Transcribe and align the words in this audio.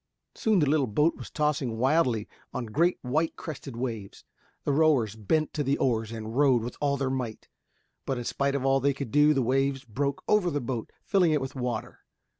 Soon 0.33 0.57
the 0.57 0.67
little 0.67 0.87
boat 0.87 1.15
was 1.15 1.29
tossing 1.29 1.77
wildly 1.77 2.27
on 2.55 2.65
great 2.65 2.97
white 3.03 3.35
crested 3.35 3.75
waves. 3.75 4.23
The 4.63 4.71
rowers 4.71 5.15
bent 5.15 5.53
to 5.53 5.63
the 5.63 5.77
oars 5.77 6.11
and 6.11 6.35
rowed 6.35 6.63
with 6.63 6.75
all 6.81 6.97
their 6.97 7.11
might. 7.11 7.47
But 8.07 8.17
in 8.17 8.23
spite 8.23 8.55
of 8.55 8.65
all 8.65 8.79
they 8.79 8.95
could 8.95 9.11
do, 9.11 9.35
the 9.35 9.43
waves 9.43 9.83
broke 9.85 10.23
over 10.27 10.49
the 10.49 10.59
boat, 10.59 10.91
filling 11.03 11.33
it 11.33 11.39
with 11.39 11.53
water. 11.53 11.99